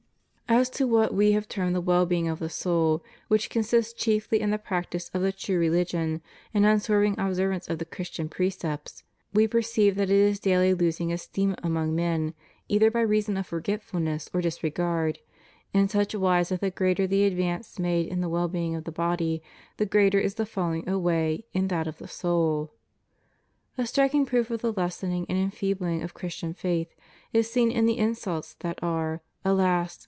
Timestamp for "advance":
17.23-17.79